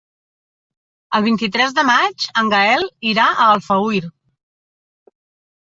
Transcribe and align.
El 1.19 1.25
vint-i-tres 1.27 1.75
de 1.81 1.83
maig 1.91 2.27
en 2.43 2.51
Gaël 2.55 2.89
irà 3.13 3.29
a 3.31 3.47
Alfauir. 3.51 4.03